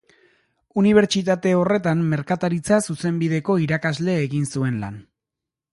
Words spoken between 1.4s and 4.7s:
horretan Merkataritza Zuzenbideko irakasle egin